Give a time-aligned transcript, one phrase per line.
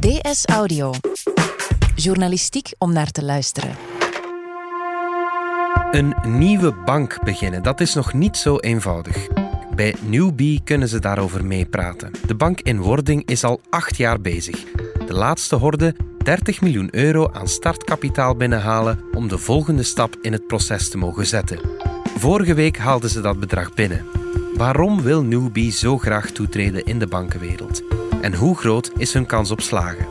[0.00, 0.92] DS Audio.
[1.94, 3.76] Journalistiek om naar te luisteren.
[5.90, 9.26] Een nieuwe bank beginnen, dat is nog niet zo eenvoudig.
[9.74, 12.10] Bij Newbie kunnen ze daarover meepraten.
[12.26, 14.64] De bank in wording is al acht jaar bezig.
[15.06, 20.46] De laatste horde 30 miljoen euro aan startkapitaal binnenhalen om de volgende stap in het
[20.46, 21.60] proces te mogen zetten.
[22.16, 24.06] Vorige week haalden ze dat bedrag binnen.
[24.54, 27.82] Waarom wil Newbie zo graag toetreden in de bankenwereld?
[28.20, 30.06] En hoe groot is hun kans op slagen?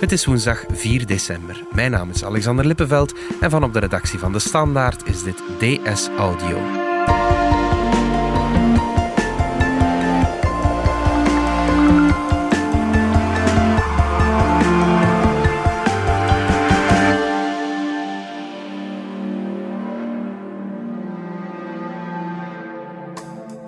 [0.00, 1.62] Het is woensdag 4 december.
[1.72, 5.42] Mijn naam is Alexander Lippenveld en van op de redactie van De Standaard is dit
[5.58, 6.83] DS Audio.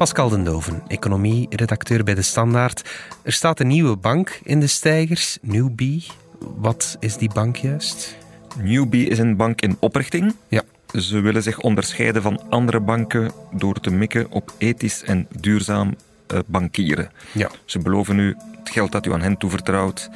[0.07, 2.91] Pascal economie-redacteur bij De Standaard.
[3.23, 6.07] Er staat een nieuwe bank in de stijgers, Newbie.
[6.57, 8.17] Wat is die bank juist?
[8.63, 10.35] Newbie is een bank in oprichting.
[10.49, 10.63] Ja.
[10.93, 15.95] Ze willen zich onderscheiden van andere banken door te mikken op ethisch en duurzaam
[16.35, 17.11] uh, bankieren.
[17.33, 17.51] Ja.
[17.65, 20.11] Ze beloven nu het geld dat u aan hen toevertrouwt.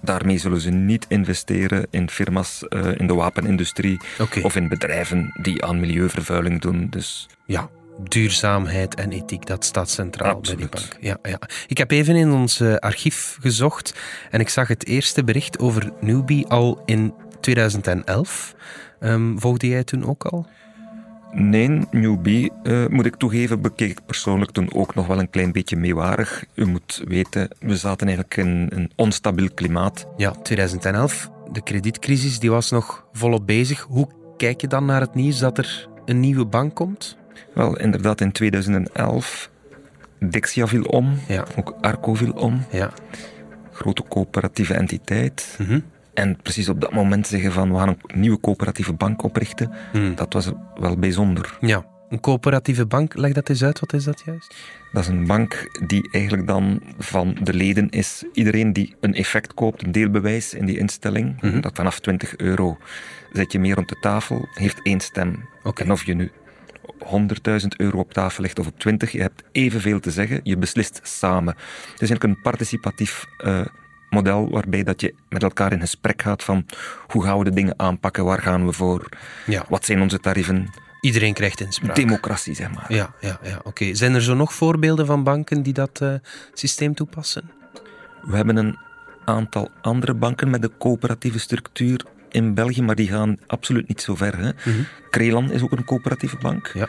[0.00, 4.42] Daarmee zullen ze niet investeren in firma's uh, in de wapenindustrie okay.
[4.42, 6.86] of in bedrijven die aan milieuvervuiling doen.
[6.90, 7.68] Dus ja,
[8.02, 10.70] duurzaamheid en ethiek, dat staat centraal Absoluut.
[10.70, 11.02] bij die bank.
[11.02, 11.38] Ja, ja.
[11.66, 13.94] Ik heb even in ons uh, archief gezocht
[14.30, 18.54] en ik zag het eerste bericht over Newbie al in 2011.
[19.00, 20.46] Um, volgde jij toen ook al?
[21.32, 25.52] Nee, Newbie, uh, moet ik toegeven, bekeek ik persoonlijk toen ook nog wel een klein
[25.52, 26.44] beetje meewarig.
[26.54, 30.06] U moet weten, we zaten eigenlijk in een onstabiel klimaat.
[30.16, 33.80] Ja, 2011, de kredietcrisis, die was nog volop bezig.
[33.80, 37.18] Hoe kijk je dan naar het nieuws dat er een nieuwe bank komt?
[37.54, 39.50] Wel, inderdaad, in 2011.
[40.18, 41.44] Dexia viel om, ja.
[41.56, 42.64] ook Arco viel om.
[42.70, 42.90] Ja.
[43.72, 45.56] Grote coöperatieve entiteit.
[45.58, 45.84] Mm -hmm.
[46.14, 50.14] En precies op dat moment zeggen van we gaan een nieuwe coöperatieve bank oprichten, mm.
[50.14, 51.56] dat was wel bijzonder.
[51.60, 54.54] Ja, een coöperatieve bank, leg dat eens uit, wat is dat juist?
[54.92, 58.24] Dat is een bank die eigenlijk dan van de leden is.
[58.32, 61.60] Iedereen die een effect koopt, een deelbewijs in die instelling, mm -hmm.
[61.60, 62.78] dat vanaf 20 euro
[63.32, 65.48] zet je meer rond de tafel, heeft één stem.
[65.62, 65.86] Okay.
[65.86, 66.30] En of je nu
[67.04, 71.00] 100.000 euro op tafel legt of op 20, je hebt evenveel te zeggen, je beslist
[71.02, 71.54] samen.
[71.54, 73.60] Het is eigenlijk een participatief uh,
[74.10, 76.66] model waarbij dat je met elkaar in gesprek gaat van
[77.06, 79.08] hoe gaan we de dingen aanpakken, waar gaan we voor,
[79.46, 79.64] ja.
[79.68, 80.68] wat zijn onze tarieven.
[81.00, 81.96] Iedereen krijgt inspraak.
[81.96, 82.92] Democratie, zeg maar.
[82.92, 83.68] Ja, ja, ja oké.
[83.68, 83.94] Okay.
[83.94, 86.14] Zijn er zo nog voorbeelden van banken die dat uh,
[86.52, 87.50] systeem toepassen?
[88.22, 88.78] We hebben een
[89.24, 94.14] aantal andere banken met een coöperatieve structuur in België, maar die gaan absoluut niet zo
[94.14, 94.38] ver.
[94.38, 94.48] Hè.
[94.48, 94.86] Mm -hmm.
[95.10, 96.70] Krelan is ook een coöperatieve bank.
[96.74, 96.88] Ja.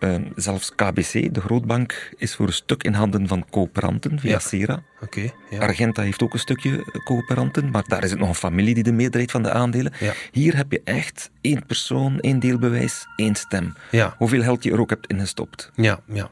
[0.00, 4.38] Uh, zelfs KBC, de grootbank, is voor een stuk in handen van coöperanten via ja.
[4.38, 4.82] Sera.
[5.00, 5.58] Okay, ja.
[5.58, 8.92] Argenta heeft ook een stukje coöperanten, maar daar is het nog een familie die de
[8.92, 9.92] meerderheid van de aandelen.
[10.00, 10.12] Ja.
[10.32, 13.74] Hier heb je echt één persoon, één deelbewijs, één stem.
[13.90, 14.14] Ja.
[14.18, 15.70] Hoeveel geld je er ook hebt ingestopt.
[15.74, 16.30] Ja, ja.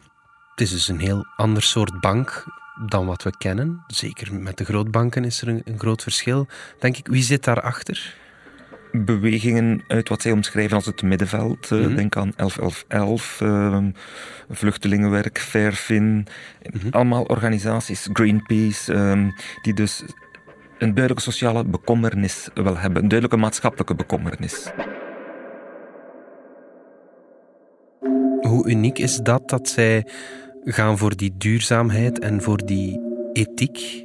[0.50, 2.44] Het is dus een heel ander soort bank
[2.87, 3.84] dan wat we kennen.
[3.87, 6.47] Zeker met de grootbanken is er een, een groot verschil.
[6.81, 8.16] Denk ik, wie zit daarachter?
[8.94, 11.71] Bewegingen uit wat zij omschrijven als het middenveld.
[11.71, 11.94] Mm -hmm.
[11.97, 13.78] Denk aan 1111, uh,
[14.50, 16.05] vluchtelingenwerk, Fairfin.
[16.05, 16.25] Mm
[16.62, 16.78] Mhm.
[16.82, 16.91] -hmm.
[16.91, 19.28] Allemaal organisaties, Greenpeace, uh,
[19.62, 20.03] die dus
[20.78, 23.03] een duidelijke sociale bekommernis wel hebben.
[23.03, 24.71] Een duidelijke maatschappelijke bekommernis.
[28.41, 30.06] Hoe uniek is dat dat zij
[30.65, 33.00] gaan voor die duurzaamheid en voor die
[33.32, 34.05] ethiek?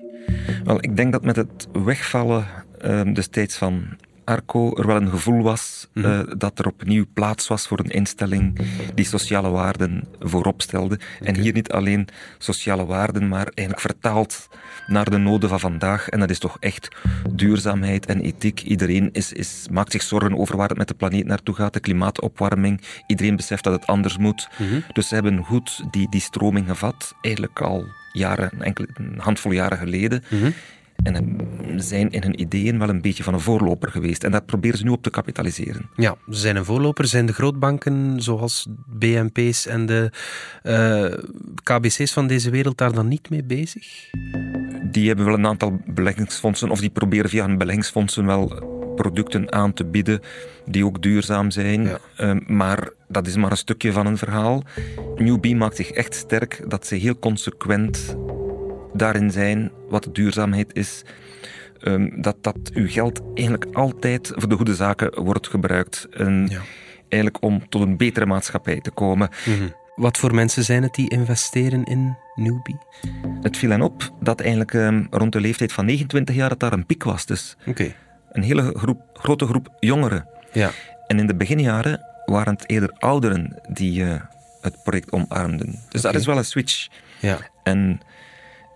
[0.64, 2.46] Wel, ik denk dat met het wegvallen
[2.86, 3.98] uh, destijds van
[4.29, 6.06] Arco er wel een gevoel was Mhm.
[6.07, 8.59] uh, dat er opnieuw plaats was voor een instelling
[8.95, 11.00] die sociale waarden voorop stelde.
[11.22, 12.07] En hier niet alleen
[12.38, 14.47] sociale waarden, maar eigenlijk vertaald
[14.88, 16.09] naar de noden van vandaag.
[16.09, 16.88] En dat is toch echt
[17.29, 18.62] duurzaamheid en ethiek.
[18.62, 21.79] Iedereen is, is, maakt zich zorgen over waar het met de planeet naartoe gaat, de
[21.79, 22.81] klimaatopwarming.
[23.07, 24.47] Iedereen beseft dat het anders moet.
[24.57, 24.79] Mhm.
[24.94, 29.78] Dus ze hebben goed die, die stroming gevat, eigenlijk al jaren, enkele, een handvol jaren
[29.78, 30.23] geleden.
[30.29, 30.52] Mhm.
[31.03, 31.37] En
[31.75, 34.23] zijn in hun ideeën wel een beetje van een voorloper geweest.
[34.23, 35.90] En daar proberen ze nu op te kapitaliseren.
[35.96, 37.07] Ja, ze zijn een voorloper.
[37.07, 40.11] Zijn de grootbanken zoals BNP's en de
[40.63, 41.17] uh,
[41.63, 44.09] KBC's van deze wereld daar dan niet mee bezig?
[44.91, 49.73] Die hebben wel een aantal beleggingsfondsen, of die proberen via hun beleggingsfondsen wel producten aan
[49.73, 50.22] te bieden
[50.66, 51.84] die ook duurzaam zijn.
[51.84, 51.99] Ja.
[52.17, 54.63] Uh, maar dat is maar een stukje van een verhaal.
[55.16, 58.16] Newbie maakt zich echt sterk dat ze heel consequent
[58.99, 61.03] daarin zijn wat duurzaamheid is.
[61.81, 66.07] Um, dat, dat uw geld eigenlijk altijd voor de goede zaken wordt gebruikt.
[66.11, 66.61] En ja.
[67.09, 69.29] Eigenlijk om tot een betere maatschappij te komen.
[69.46, 69.73] Mm -hmm.
[69.96, 72.78] Wat voor mensen zijn het die investeren in Newbie?
[73.41, 76.73] Het viel hen op dat eigenlijk ehm, rond de leeftijd van 29 jaar dat daar
[76.73, 77.25] een piek was.
[77.25, 77.57] Dus
[78.31, 80.28] een hele groep, grote groep jongeren.
[80.51, 80.72] Ja.
[81.07, 84.22] En in de beginjaren waren het eerder ouderen die eh,
[84.61, 85.79] het project omarmden.
[85.90, 86.87] Dus dat is wel een switch.
[87.19, 87.37] Ja.
[87.63, 87.99] En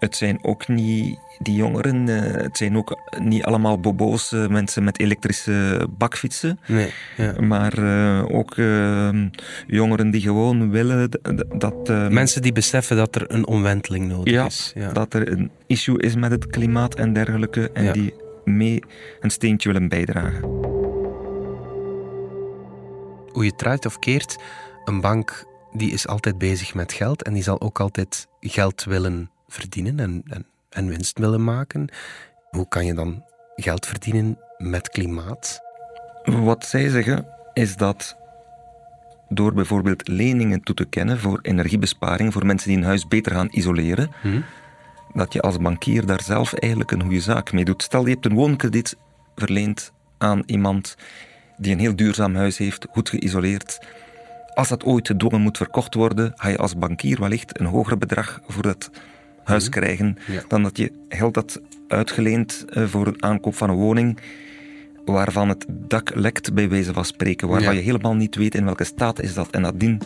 [0.04, 4.84] het zijn ook niet die jongeren, eh, het zijn ook niet allemaal bobo's, eh, mensen
[4.84, 6.60] met elektrische bakfietsen.
[6.68, 6.92] Nee.
[7.18, 7.42] Ja.
[7.42, 9.10] Maar eh, ook eh,
[9.68, 11.10] jongeren die gewoon willen
[11.58, 14.72] dat, eh, Mensen die beseffen dat er een omwenteling nodig ja, is.
[14.76, 14.92] Ja.
[14.92, 17.72] dat er een issue is met het klimaat en dergelijke.
[17.72, 17.92] En Ja.
[17.92, 18.14] die
[18.44, 18.84] mee
[19.20, 20.42] een steentje willen bijdragen.
[23.32, 24.38] Hoe je draait of keert,
[24.86, 29.30] een bank die is altijd bezig met geld en die zal ook altijd geld willen
[29.54, 31.90] verdienen en, en, en winst willen maken.
[32.50, 33.24] Hoe kan je dan
[33.56, 35.60] geld verdienen met klimaat?
[36.24, 38.16] Wat zij zeggen is dat
[39.30, 43.48] door bijvoorbeeld leningen toe te kennen voor energiebesparing, voor mensen die een huis beter gaan
[43.52, 44.42] isoleren, Hm?
[45.14, 47.84] dat je als bankier daar zelf eigenlijk een goede zaak mee doet.
[47.84, 48.98] Stel, je hebt een woonkrediet
[49.36, 50.96] verleend aan iemand
[51.58, 53.80] die een heel duurzaam huis heeft, goed geïsoleerd.
[54.54, 58.40] Als dat ooit gedwongen moet verkocht worden, ga je als bankier wellicht een hoger bedrag
[58.48, 58.90] voor dat
[59.44, 60.42] huis krijgen Ja.
[60.48, 64.18] dan dat je geld had uitgeleend eh, voor een aankoop van een woning
[65.06, 67.80] waarvan het dak lekt, bij wijze van spreken, waarvan Ja.
[67.80, 69.50] je helemaal niet weet in welke staat is dat.
[69.50, 70.02] En nadien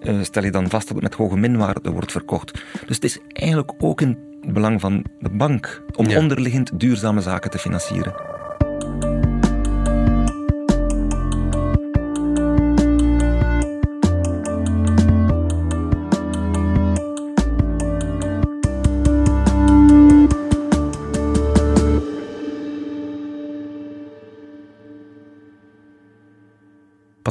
[0.00, 2.52] eh, stel je dan vast dat het met hoge minwaarde wordt verkocht.
[2.86, 6.18] Dus het is eigenlijk ook in het belang van de bank om Ja.
[6.18, 8.14] onderliggend duurzame zaken te financieren.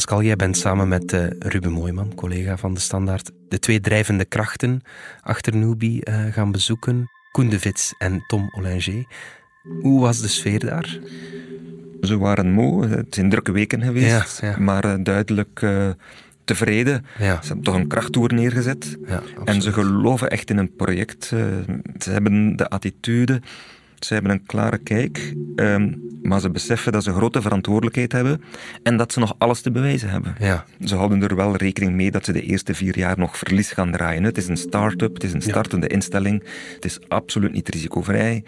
[0.02, 4.26] Pascal, jij bent samen met eh, Ruben Mooijman, collega van de Standaard, de twee drijvende
[4.26, 4.82] krachten
[5.22, 7.10] achter Newbie eh, gaan bezoeken.
[7.32, 9.06] Koen de Vits en Tom Olinger.
[9.82, 11.00] Hoe was de sfeer daar?
[12.02, 14.60] Ze waren moe, het zijn drukke weken geweest, Ja, ja.
[14.60, 15.66] maar eh, duidelijk
[16.46, 17.06] tevreden.
[17.20, 18.98] Ja, Ze hebben toch een krachttoer neergezet.
[19.08, 21.26] ja En ze geloven echt in een project.
[22.00, 23.42] Ze hebben de attitude,
[24.06, 28.42] ze hebben een klare kijk, ehm, maar ze beseffen dat ze grote verantwoordelijkheid hebben
[28.84, 30.36] en dat ze nog alles te bewijzen hebben.
[30.40, 33.72] Ja, Ze houden er wel rekening mee dat ze de eerste vier jaar nog verlies
[33.72, 34.24] gaan draaien.
[34.24, 36.44] Het is een start-up, het is een startende instelling,
[36.76, 38.44] het is absoluut niet risicovrij,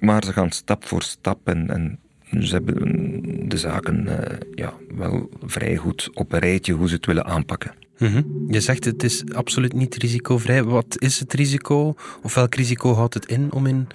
[0.00, 1.98] maar ze gaan stap voor stap en, en
[2.40, 7.06] ze hebben de zaken eh, ja, wel vrij goed op een rijtje hoe ze het
[7.06, 7.74] willen aanpakken.
[8.02, 8.22] Mhm.
[8.48, 10.62] Je zegt het is absoluut niet risicovrij.
[10.64, 11.94] Wat is het risico?
[12.22, 13.86] Of welk risico houdt het in om in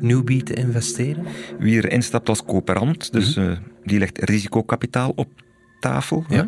[0.00, 1.24] Newbie te investeren?
[1.58, 3.52] Wie er instapt als coöperant, dus eh,
[3.84, 5.28] die legt risicokapitaal op
[5.80, 6.24] tafel.
[6.28, 6.42] hè.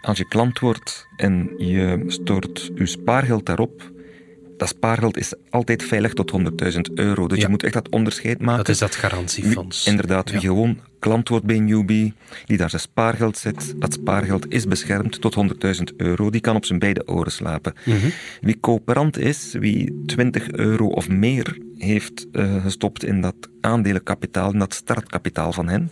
[0.00, 3.92] Als je klant wordt en je stort je spaargeld daarop,
[4.58, 7.26] dat spaargeld is altijd veilig tot 100.000 euro.
[7.28, 7.44] Dus Ja.
[7.44, 8.56] je moet echt dat onderscheid maken.
[8.56, 9.86] Dat is dat Wie- garantiefonds.
[9.86, 10.46] inderdaad, wie Ja.
[10.46, 12.14] gewoon klant wordt bij Newbie,
[12.46, 16.64] die daar zijn spaargeld zet, dat spaargeld is beschermd tot 100.000 euro, die kan op
[16.64, 17.72] zijn beide oren slapen.
[17.84, 17.96] Mhm.
[18.40, 24.58] Wie coöperant is, wie 20 euro of meer heeft eh, gestopt in dat aandelenkapitaal, in
[24.58, 25.88] dat startkapitaal van hen,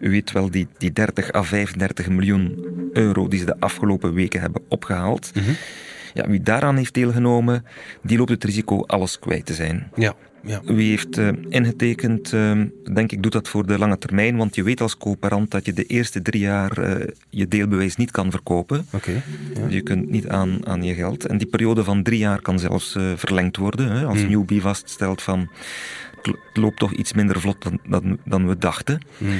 [0.00, 4.40] u weet wel, die, die 30 à 35 miljoen euro die ze de afgelopen weken
[4.40, 5.32] hebben opgehaald.
[6.14, 7.64] Ja, wie daaraan heeft deelgenomen,
[8.02, 9.90] die loopt het risico alles kwijt te zijn.
[9.94, 10.14] Ja,
[10.46, 10.60] ja.
[10.64, 12.60] Wie heeft eh, ingetekend, eh,
[12.92, 15.72] denk ik, doet dat voor de lange termijn, want je weet als coöperant dat je
[15.72, 18.86] de eerste drie jaar eh, je deelbewijs niet kan verkopen.
[18.92, 19.22] Oké.
[19.54, 19.66] Ja.
[19.68, 21.26] Je kunt niet aan, aan je geld.
[21.26, 23.90] En die periode van drie jaar kan zelfs eh, verlengd worden.
[23.90, 24.30] Hè, als Hmm.
[24.30, 25.48] Newbie vaststelt van
[26.24, 29.00] het lo- het loopt toch iets minder vlot dan, dan, dan we dachten.
[29.18, 29.30] Mm.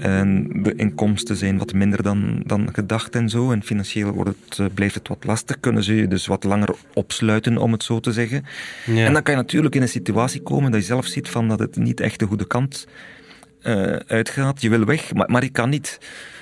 [0.00, 3.52] En de inkomsten zijn wat minder dan, dan gedacht en zo.
[3.52, 5.60] En financieel wordt het, eh, blijft het wat lastig.
[5.60, 8.44] Kunnen ze je dus wat langer opsluiten, om het zo te zeggen.
[8.86, 9.04] Ja.
[9.06, 11.58] En dan kan je natuurlijk in een situatie komen dat je zelf ziet van dat
[11.58, 12.86] het niet echt de goede kant
[13.62, 14.60] eh, uitgaat.
[14.60, 15.98] Je wil weg, maar, maar ik kan niet.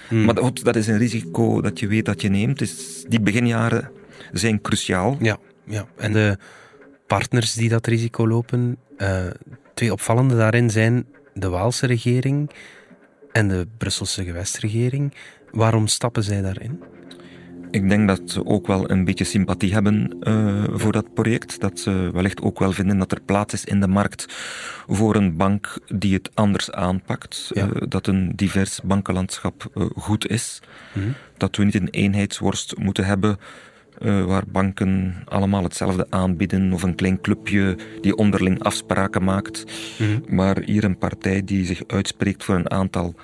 [0.09, 0.25] Hmm.
[0.25, 2.59] Maar goed, dat is een risico dat je weet dat je neemt.
[2.59, 3.91] Dus die beginjaren
[4.33, 5.17] zijn cruciaal.
[5.21, 5.87] Ja, ja.
[5.97, 6.39] En de
[7.07, 9.25] partners die dat risico lopen, eh,
[9.77, 12.51] twee opvallende daarin zijn de Waalse regering
[13.33, 15.15] en de Brusselse gewestregering.
[15.51, 16.83] Waarom stappen zij daarin?
[17.71, 21.61] Ik denk dat ze ook wel een beetje sympathie hebben eh, voor dat project.
[21.61, 24.27] Dat ze wellicht ook wel vinden dat er plaats is in de markt
[24.89, 27.51] voor een bank die het anders aanpakt.
[27.53, 27.69] Ja.
[27.69, 30.61] Eh, dat een divers bankenlandschap eh, goed is.
[30.93, 31.09] Mhm.
[31.37, 33.39] Dat we niet een eenheidsworst moeten hebben
[33.99, 39.65] eh, waar banken allemaal hetzelfde aanbieden of een klein clubje die onderling afspraken maakt.
[39.99, 40.35] Mhm.
[40.35, 43.15] Maar hier een partij die zich uitspreekt voor een aantal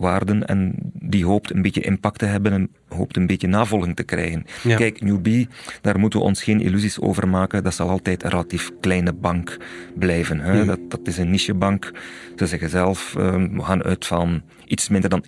[0.00, 4.02] waarden en die hoopt een beetje impact te hebben en hoopt een beetje navolging te
[4.02, 4.46] krijgen.
[4.62, 4.76] Ja.
[4.76, 5.48] Kijk, Newbie,
[5.80, 7.64] daar moeten we ons geen illusies over maken.
[7.64, 9.56] Dat zal altijd een relatief kleine bank
[9.94, 10.40] blijven.
[10.40, 10.64] Hè?
[10.64, 11.92] Dat, dat is een nichebank.
[12.36, 15.24] Ze zeggen zelf, uh, we gaan uit van iets minder dan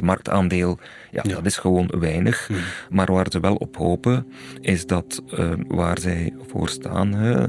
[0.00, 0.78] 1% marktaandeel.
[1.10, 2.50] Ja, dat is gewoon weinig.
[2.90, 4.26] Maar waar ze wel op hopen,
[4.60, 7.44] is dat uh, waar zij voor staan, hè,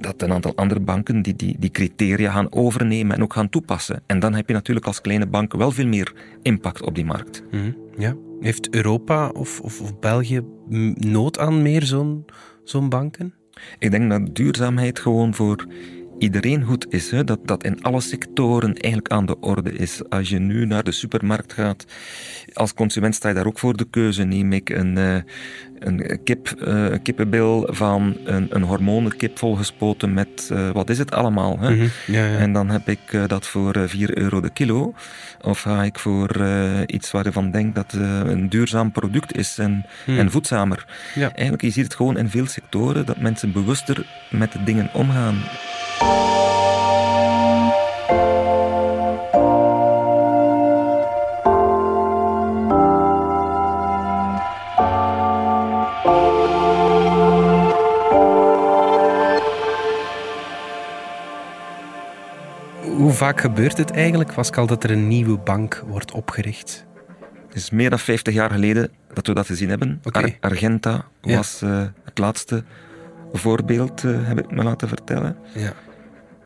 [0.00, 4.02] dat een aantal andere banken die, die die criteria gaan overnemen en ook gaan toepassen.
[4.06, 7.42] En dan heb je natuurlijk als kleine bank wel veel meer impact op die markt.
[7.50, 8.16] Mm, ja.
[8.40, 10.40] Heeft Europa of, of, of België
[10.94, 12.24] nood aan meer zo'n
[12.64, 13.34] zo'n banken?
[13.78, 15.66] Ik denk dat duurzaamheid gewoon voor
[16.18, 17.10] iedereen goed is.
[17.10, 17.24] Hè?
[17.24, 20.00] Dat dat in alle sectoren eigenlijk aan de orde is.
[20.08, 21.84] Als je nu naar de supermarkt gaat,
[22.52, 24.24] als consument sta je daar ook voor de keuze.
[24.24, 25.16] Neem ik een, uh,
[25.78, 31.12] een, kip, uh, een kippenbil van een, een hormonenkip volgespoten met, uh, wat is het
[31.12, 31.58] allemaal?
[31.58, 31.70] Hè?
[31.70, 31.90] Mm -hmm.
[32.06, 32.38] ja, ja.
[32.38, 34.94] En dan heb ik dat voor 4 euro de kilo.
[35.42, 36.46] Of ga ik voor
[36.86, 40.18] iets waar je van denkt dat een duurzaam product is en, Hmm.
[40.18, 40.86] en voedzamer.
[41.14, 41.32] Ja.
[41.32, 45.36] Eigenlijk, je ziet het gewoon in veel sectoren dat mensen bewuster met de dingen omgaan.
[63.04, 66.84] Hoe vaak gebeurt het eigenlijk, Pascal, dat er een nieuwe bank wordt opgericht?
[67.46, 70.00] Het is meer dan 50 jaar geleden dat we dat gezien hebben.
[70.04, 70.38] Okay.
[70.40, 71.36] Ar Argenta ja.
[71.36, 72.64] was uh, het laatste
[73.32, 75.36] voorbeeld, uh, heb ik me laten vertellen.
[75.54, 75.72] Ja.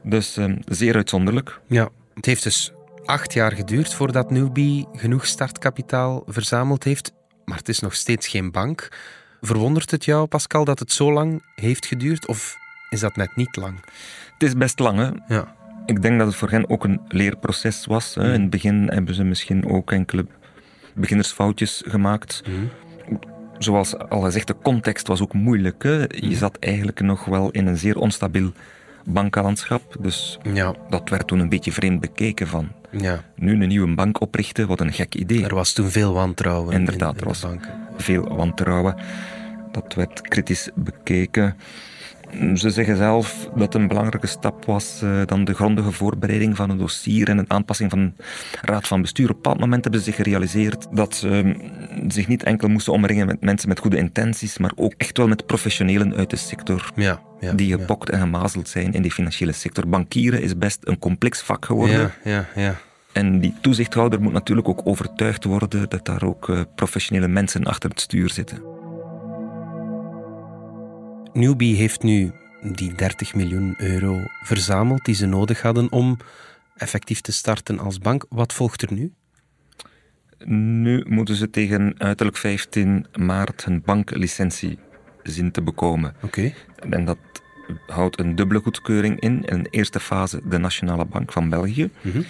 [0.03, 1.61] Dus uh, zeer uitzonderlijk.
[1.67, 2.73] Ja, het heeft dus
[3.05, 7.13] acht jaar geduurd voordat Newbie genoeg startkapitaal verzameld heeft,
[7.45, 8.89] maar het is nog steeds geen bank.
[9.41, 12.57] Verwondert het jou, Pascal, dat het zo lang heeft geduurd, of
[12.91, 13.81] is dat net niet lang?
[14.33, 15.35] Het is best lang, hè?
[15.35, 15.57] Ja.
[15.89, 18.15] Ik denk dat het voor hen ook een leerproces was.
[18.15, 18.33] Hè?
[18.33, 20.27] In het begin hebben ze misschien ook enkele
[20.95, 22.43] beginnersfoutjes gemaakt.
[22.49, 22.71] Mm.
[23.59, 25.83] Zoals al gezegd, de context was ook moeilijk.
[25.83, 26.05] Hè?
[26.09, 28.53] Je zat eigenlijk nog wel in een zeer onstabiel
[29.05, 29.97] bankenlandschap.
[30.01, 30.75] Dus ja.
[30.89, 32.69] dat werd toen een beetje vreemd bekeken van.
[32.91, 33.25] Ja.
[33.35, 35.45] Nu een nieuwe bank oprichten, wat een gek idee.
[35.45, 36.75] Er was toen veel wantrouwen.
[36.75, 37.47] Inderdaad, in, in er was
[37.97, 38.97] veel wantrouwen.
[39.73, 41.57] Dat werd kritisch bekeken.
[42.55, 46.79] Ze zeggen zelf dat een belangrijke stap was uh, dan de grondige voorbereiding van een
[46.79, 48.15] dossier en een aanpassing van
[48.63, 49.29] raad van bestuur.
[49.29, 51.57] Op een bepaald moment hebben ze zich gerealiseerd dat ze uh,
[52.09, 55.47] zich niet enkel moesten omringen met mensen met goede intenties, maar ook echt wel met
[55.47, 56.91] professionelen uit de sector.
[56.95, 58.15] Ja, ja, die gepokt ja.
[58.15, 59.89] en gemazeld zijn in die financiële sector.
[59.89, 62.13] Bankieren is best een complex vak geworden.
[62.25, 62.75] Ja, ja, ja.
[63.13, 67.91] En die toezichthouder moet natuurlijk ook overtuigd worden dat daar ook uh, professionele mensen achter
[67.91, 68.78] het stuur zitten.
[71.39, 76.17] Newbie heeft nu die 30 miljoen euro verzameld die ze nodig hadden om
[76.77, 78.25] effectief te starten als bank.
[78.29, 79.13] Wat volgt er nu?
[80.45, 84.79] Nu moeten ze tegen uiterlijk 15 maart hun banklicentie
[85.23, 86.15] zien te bekomen.
[86.23, 86.27] Oké.
[86.27, 86.55] Okay.
[86.91, 87.19] En dat
[87.87, 89.45] houdt een dubbele goedkeuring in.
[89.45, 91.91] In de eerste fase de Nationale Bank van België.
[92.01, 92.25] Mm -hmm.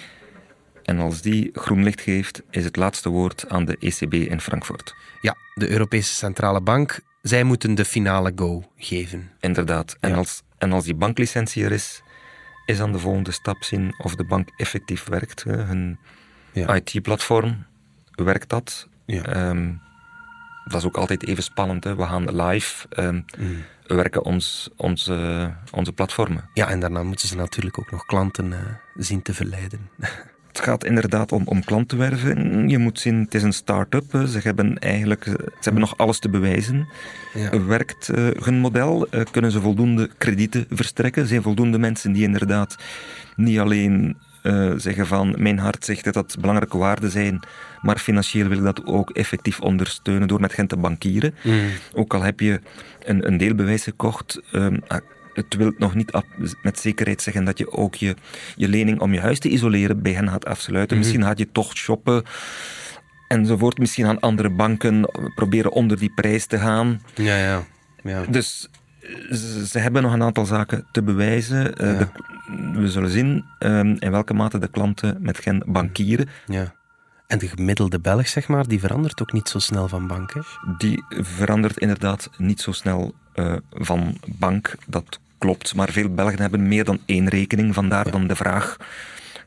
[0.83, 4.95] En als die groen licht geeft, is het laatste woord aan de ECB in Frankfurt.
[5.21, 9.31] Ja, de Europese Centrale Bank zij moeten de finale go geven.
[9.39, 9.97] Inderdaad.
[9.99, 10.15] En, ja.
[10.15, 12.01] als, en als die banklicentie er is,
[12.65, 15.43] is dan de volgende stap zien of de bank effectief werkt.
[15.43, 15.99] Hun
[16.53, 16.75] ja.
[16.75, 17.65] IT-platform,
[18.15, 18.87] werkt dat?
[19.05, 19.49] Ja.
[19.49, 19.81] Um,
[20.63, 21.83] dat is ook altijd even spannend.
[21.83, 21.95] Hè?
[21.95, 23.63] We gaan live, um, mm.
[23.83, 26.49] we werken ons, onze, onze platformen.
[26.53, 28.59] Ja, en daarna moeten ze natuurlijk ook nog klanten uh,
[28.95, 29.89] zien te verleiden.
[30.49, 32.69] Het gaat inderdaad om, om klantenwerven.
[32.69, 34.27] Je moet zien, het is een start-up.
[34.27, 36.87] Ze hebben eigenlijk ze hebben nog alles te bewijzen.
[37.33, 37.65] Ja.
[37.65, 39.07] Werkt uh, hun model?
[39.11, 41.27] Uh, kunnen ze voldoende kredieten verstrekken?
[41.27, 42.77] Zijn voldoende mensen die inderdaad
[43.35, 47.39] niet alleen uh, zeggen van mijn hart zegt dat dat belangrijke waarden zijn,
[47.81, 51.35] maar financieel wil ik dat ook effectief ondersteunen door met hen te bankieren.
[51.43, 51.69] Mm.
[51.93, 52.59] Ook al heb je
[53.03, 54.79] een, een deelbewijs gekocht, um,
[55.33, 56.11] het wil nog niet
[56.61, 58.15] met zekerheid zeggen dat je ook je,
[58.55, 60.97] je lening om je huis te isoleren bij hen gaat afsluiten.
[60.97, 61.05] Mhm.
[61.05, 62.23] Misschien gaat je toch shoppen
[63.27, 63.77] enzovoort.
[63.77, 67.01] Misschien aan andere banken proberen onder die prijs te gaan.
[67.15, 67.63] Ja, ja.
[68.03, 68.25] ja.
[68.29, 68.69] Dus
[69.29, 71.63] ze, ze hebben nog een aantal zaken te bewijzen.
[71.63, 71.73] Ja.
[71.73, 72.07] De,
[72.73, 76.29] we zullen zien um, in welke mate de klanten met hen bankieren.
[76.45, 76.77] Ja.
[77.29, 80.41] En de gemiddelde Belg, zeg maar, die verandert ook niet zo snel van bank, hè?
[80.77, 84.75] Die verandert inderdaad niet zo snel uh, van bank.
[84.87, 85.75] Dat klopt.
[85.75, 87.73] Maar veel Belgen hebben meer dan één rekening.
[87.73, 88.11] Vandaar Ja.
[88.11, 88.77] dan de vraag...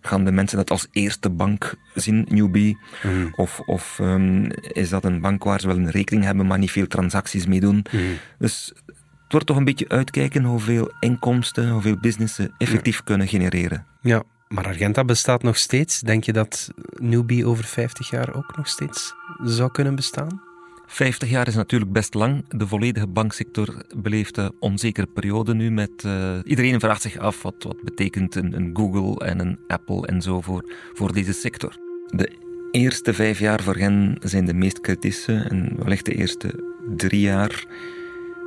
[0.04, 2.78] Gaan de mensen dat als eerste bank zien, Newbie?
[3.02, 3.28] Mhm.
[3.36, 6.70] Of, of um, is dat een bank waar ze wel een rekening hebben, maar niet
[6.70, 7.84] veel transacties mee doen?
[7.92, 8.02] Mhm.
[8.38, 13.86] Dus het wordt toch een beetje uitkijken hoeveel inkomsten, hoeveel businessen effectief kunnen genereren.
[14.00, 14.22] Ja,
[14.52, 16.00] Maar Argenta bestaat nog steeds.
[16.00, 20.42] Denk je dat Newbie over 50 jaar ook nog steeds zou kunnen bestaan?
[20.86, 22.44] 50 jaar is natuurlijk best lang.
[22.48, 25.70] De volledige banksector beleeft een onzekere periode nu.
[25.70, 30.06] Met, uh, iedereen vraagt zich af wat, wat betekent een, een Google en een Apple
[30.06, 31.76] en zo voor, voor deze sector.
[32.06, 32.32] De
[32.70, 36.64] eerste vijf jaar voor hen zijn de meest kritische en wellicht de eerste
[36.96, 37.66] drie jaar.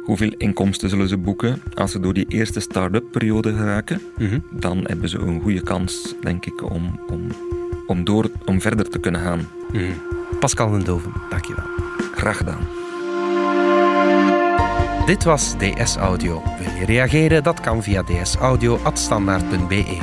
[0.06, 1.62] Hoeveel inkomsten zullen ze boeken?
[1.74, 4.40] Als ze door die eerste start-up periode geraken, Mhm.
[4.52, 7.22] dan hebben ze een goede kans, denk ik, om, om,
[7.88, 9.48] om, door, om verder te kunnen gaan.
[9.72, 9.84] Mhm.
[10.40, 11.66] Pascal den Doven, dankjewel.
[12.16, 12.68] Graag gedaan.
[15.06, 16.44] Dit was DS Audio.
[16.60, 17.44] Wil je reageren?
[17.44, 19.98] Dat kan via dsaudio.standaard.be.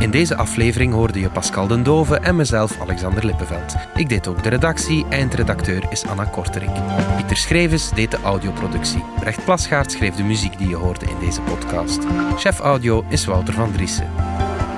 [0.00, 3.74] In deze aflevering hoorde je Pascal den Dove en mezelf, Alexander Lippenveld.
[3.94, 6.76] Ik deed ook de redactie, eindredacteur is Anna Korterink.
[7.16, 9.04] Pieter Schrevens deed de audioproductie.
[9.18, 12.00] Brecht Plasgaard schreef de muziek die je hoorde in deze podcast.
[12.36, 14.10] Chef audio is Wouter van Driessen.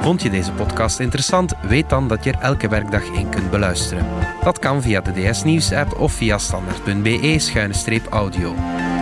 [0.00, 1.54] Vond je deze podcast interessant?
[1.62, 4.06] Weet dan dat je er elke werkdag in kunt beluisteren.
[4.42, 8.54] Dat kan via de DS Nieuws app of via standaard.be-audio.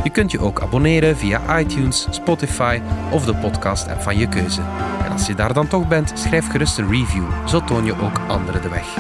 [0.04, 2.80] Je kunt je ook abonneren via iTunes, Spotify
[3.12, 4.61] of de podcast app van je keuze.
[5.04, 7.25] En als je daar dan toch bent, schrijf gerust een review.
[7.47, 8.97] Zo toon je ook anderen de weg.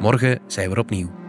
[0.00, 1.19] Morgen zijn we er opnieuw.